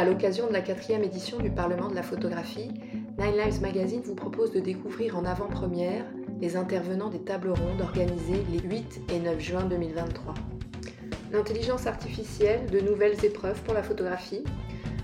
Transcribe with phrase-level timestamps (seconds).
[0.00, 2.70] À l'occasion de la quatrième édition du Parlement de la photographie,
[3.18, 6.06] Nine Lives Magazine vous propose de découvrir en avant-première
[6.40, 10.32] les intervenants des tables rondes organisées les 8 et 9 juin 2023.
[11.32, 14.42] L'intelligence artificielle, de nouvelles épreuves pour la photographie,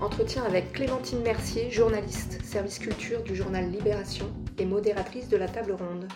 [0.00, 5.72] entretien avec Clémentine Mercier, journaliste, service culture du journal Libération et modératrice de la table
[5.72, 6.08] ronde.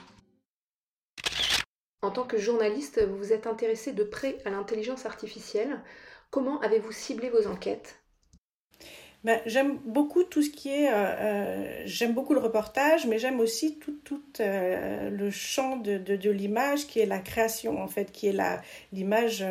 [2.01, 5.83] En tant que journaliste, vous vous êtes intéressé de près à l'intelligence artificielle.
[6.31, 8.02] Comment avez-vous ciblé vos enquêtes?
[9.25, 13.39] Ben, j'aime beaucoup tout ce qui est, euh, euh, j'aime beaucoup le reportage, mais j'aime
[13.39, 17.87] aussi tout, tout euh, le champ de, de, de l'image qui est la création en
[17.87, 18.37] fait, qui est
[18.93, 19.45] l'image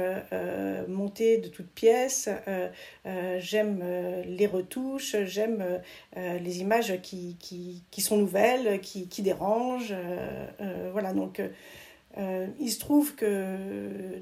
[0.89, 2.29] montée de toutes pièces.
[3.39, 3.84] j'aime
[4.26, 5.63] les retouches, j'aime
[6.15, 9.95] les images qui, qui, qui, sont nouvelles, qui, qui dérangent.
[10.91, 11.41] voilà donc.
[12.17, 13.55] il se trouve que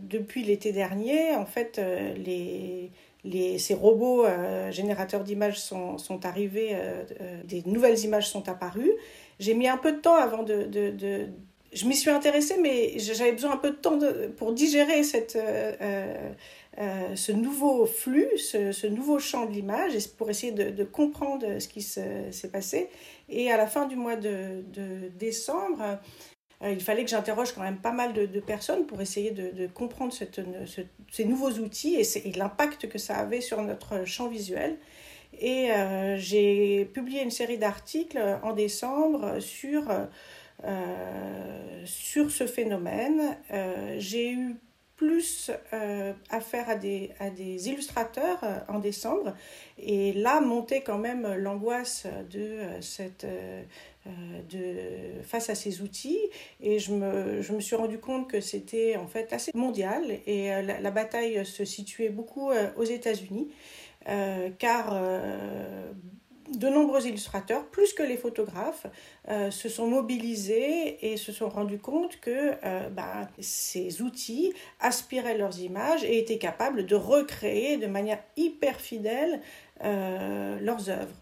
[0.04, 1.82] depuis l'été dernier, en fait,
[2.18, 2.92] les
[3.24, 8.94] ces robots euh, générateurs d'images sont, sont arrivés, euh, euh, des nouvelles images sont apparues.
[9.40, 10.64] J'ai mis un peu de temps avant de...
[10.64, 11.28] de,
[11.72, 14.00] je m'y suis intéressée, mais j'avais besoin un peu de temps
[14.38, 15.38] pour digérer cette,
[16.80, 21.84] ce nouveau flux, ce, ce, nouveau champ de l'image, pour essayer de, comprendre ce qui
[21.84, 22.90] s'est passé.
[23.30, 24.64] Et à la fin du mois de,
[25.20, 26.00] décembre,
[26.62, 31.26] il fallait que j'interroge quand même pas mal de, personnes pour essayer de, comprendre ces
[31.26, 34.78] nouveaux outils et, l'impact que ça avait sur notre champ visuel.
[35.40, 39.86] Et euh, j'ai publié une série d'articles en décembre sur,
[40.66, 43.38] euh, sur ce phénomène.
[43.98, 44.56] j'ai eu
[45.00, 45.50] plus
[46.30, 49.34] affaire à des, à des illustrateurs en décembre.
[49.78, 53.26] Et là, montait quand même l'angoisse de cette
[54.08, 56.20] euh, de, face à ces outils
[56.62, 60.54] et je me, je me suis rendu compte que c'était en fait assez mondial et
[60.54, 63.50] euh, la, bataille se situait beaucoup euh, aux États-Unis
[64.58, 64.98] car
[66.60, 68.86] de nombreux illustrateurs, plus que les photographes,
[69.52, 72.54] se sont mobilisés et se sont rendus compte que
[72.90, 79.42] bah, ces outils aspiraient leurs images et étaient capables de recréer de manière hyper fidèle
[79.82, 81.16] leurs œuvres.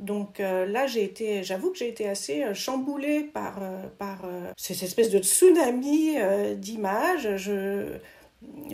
[0.00, 4.22] Donc euh, là, j'ai été, j'avoue que j'ai été assez euh, chamboulée par, euh, par
[4.24, 6.16] de tsunami
[6.56, 7.28] d'images.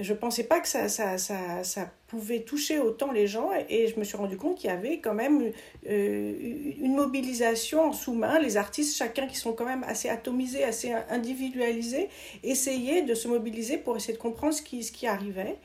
[0.01, 3.99] Je pensais pas que ça, ça, ça, ça, pouvait toucher autant les gens et je
[3.99, 5.53] me suis rendu compte qu'il y avait quand même
[5.87, 8.41] une mobilisation en sous-main.
[8.41, 12.09] Les artistes, chacun qui sont quand même assez atomisés, assez individualisés,
[12.43, 15.57] essayaient de se mobiliser pour essayer de comprendre ce qui, ce qui arrivait.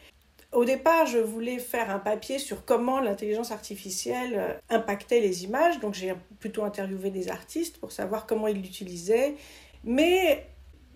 [0.56, 5.82] Au départ, je voulais faire un papier sur comment l'intelligence artificielle euh, impactait les images,
[5.82, 9.36] donc j'ai plutôt interviewé des artistes pour savoir comment ils l'utilisaient.
[9.84, 10.46] Mais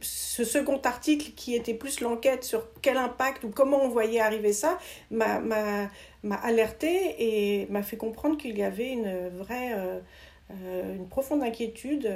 [0.01, 4.53] ce second article, qui était plus l'enquête sur quel impact ou comment on voyait arriver
[4.53, 4.77] ça,
[5.11, 5.89] m'a
[6.43, 9.99] alerté et m'a fait comprendre qu'il y avait une vraie, euh,
[10.51, 12.11] euh, une profonde inquiétude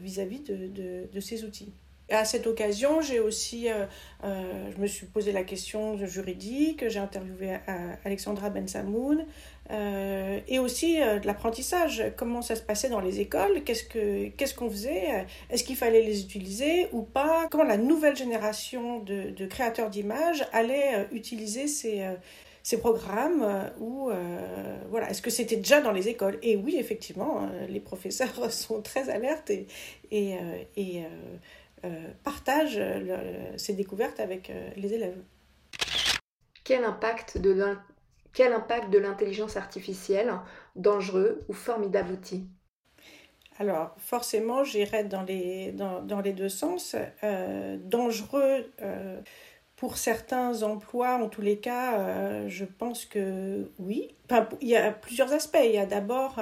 [0.00, 1.72] vis-à-vis de, de ces outils.
[2.08, 3.84] À cette occasion, j'ai aussi, euh,
[4.22, 9.26] euh, je me suis posé la question juridique, j'ai interviewé euh, Alexandra Bensamoun,
[10.48, 14.70] et aussi de l'apprentissage, comment ça se passait dans les écoles, qu'est-ce qu'on qu'est-ce qu'on
[14.70, 19.90] faisait, est-ce qu'il fallait les utiliser ou pas, comment la nouvelle génération de, de créateurs
[19.90, 22.06] d'images allait utiliser ces,
[22.62, 24.10] ces programmes ou
[24.90, 25.10] voilà.
[25.10, 26.38] Est-ce que c'était déjà dans les écoles?
[26.42, 29.66] Et oui effectivement les professeurs sont très alertes et,
[30.10, 30.36] et,
[30.76, 31.02] et
[31.86, 32.80] euh, partage
[33.56, 35.18] ses découvertes avec euh, les élèves.
[36.64, 37.52] Quel impact de
[38.36, 40.30] quel impact de l'intelligence artificielle,
[40.76, 42.44] dangereux ou formidable outil?
[43.58, 46.94] Alors, forcément, j'irai dans les, dans, dans, les deux sens.
[47.24, 48.70] Euh, dangereux
[49.76, 54.14] pour certains emplois, en tous les cas, je pense que oui.
[54.60, 55.58] il y a plusieurs aspects.
[55.64, 56.38] Il y a d'abord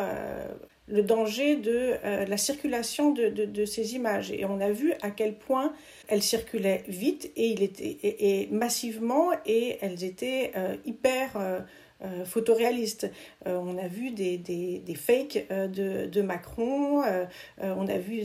[0.87, 4.31] le danger de euh, la circulation de, de, ces images.
[4.33, 5.73] Et on a vu à quel point
[6.09, 11.65] elles circulaient vite et, il était, et, massivement et elles étaient euh, hyper
[12.05, 13.11] euh, photoréalistes.
[13.47, 17.03] on a vu des, des, des fakes de, de, Macron,
[17.61, 18.23] on a vu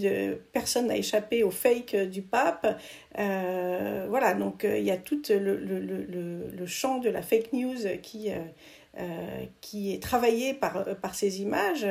[0.53, 2.79] personne n'a échappé aux fakes du pape.
[3.15, 7.77] voilà, donc il y a tout le, le, le, le, champ de la fake news
[8.01, 8.29] qui...
[9.61, 11.87] qui est travaillé par, par ces images,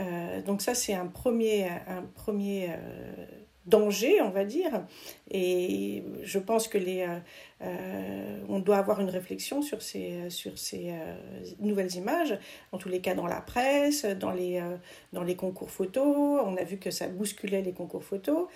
[0.00, 3.26] euh, donc ça, c'est un premier, un premier euh,
[3.66, 4.84] danger, on va dire.
[5.30, 7.06] Et je pense que les,
[7.62, 10.92] euh, on doit avoir une réflexion sur ces, sur ces
[11.60, 12.38] nouvelles images,
[12.72, 14.62] en tous les cas dans la presse, dans les,
[15.12, 16.42] les concours photos.
[16.44, 18.48] On a vu que ça bousculait les concours photos.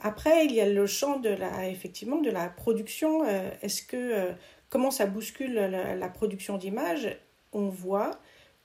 [0.00, 3.22] Après, il y a le champ de la, effectivement, de la production.
[3.60, 4.32] Est-ce que,
[4.70, 7.18] comment ça bouscule la production d'images?
[7.52, 8.12] On voit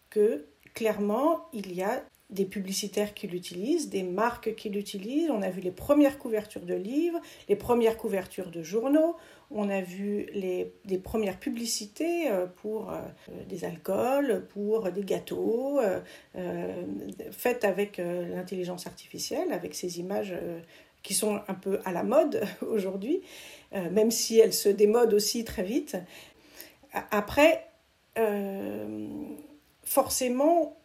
[0.10, 5.30] que clairement, il y a des publicitaires qui l'utilisent, des marques qui l'utilisent.
[5.30, 9.16] On a vu les premières couvertures de livres, les premières couvertures de journaux.
[9.52, 13.00] On a vu les, des premières publicités euh, pour euh,
[13.48, 16.00] des alcools, pour des gâteaux, euh,
[17.32, 20.34] faites avec l'intelligence artificielle, avec ces images
[21.04, 23.22] qui sont un peu à la mode aujourd'hui,
[23.72, 25.98] même si elles se démodent aussi très vite.
[27.12, 27.68] Après,
[29.84, 30.78] forcément,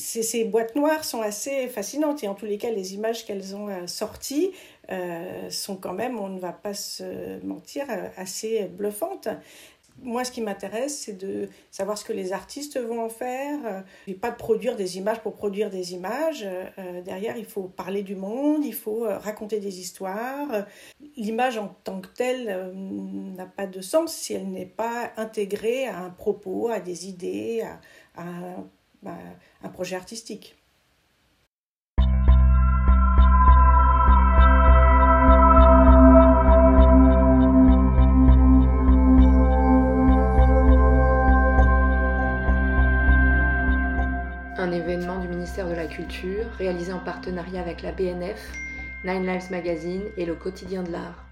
[0.00, 3.68] ces, boîtes noires sont assez fascinantes et en tous les cas, les images qu'elles ont
[3.68, 4.50] euh, sorties
[4.90, 9.28] euh, sont quand même, on ne va pas se mentir, euh, assez bluffantes.
[10.02, 14.14] Moi, ce qui m'intéresse, c'est de savoir ce que les artistes vont en faire, et
[14.14, 16.46] pas de produire des images pour produire des images.
[17.04, 20.64] derrière, il faut parler du monde, il faut raconter des histoires.
[21.16, 22.72] L'image en tant que telle
[23.36, 27.62] n'a pas de sens si elle n'est pas intégrée à un propos, à des idées,
[28.16, 28.56] à, à
[29.02, 29.16] bah,
[29.62, 30.56] un projet artistique.
[44.58, 48.52] Un événement du ministère de la Culture réalisé en partenariat avec la BNF,
[49.04, 51.29] Nine Lives Magazine et le quotidien de l'art.